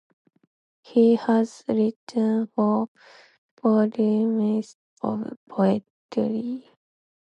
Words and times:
He 0.81 1.13
has 1.13 1.63
written 1.67 2.47
four 2.55 2.89
volumes 3.61 4.75
of 5.03 5.37
poetry. 5.47 6.67